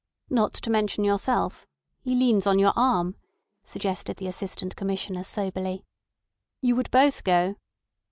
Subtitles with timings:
[0.31, 1.67] "Not to mention yourself.
[1.99, 3.17] He leans on your arm,"
[3.63, 5.85] suggested the Assistant Commissioner soberly.
[6.59, 7.55] "You would both go."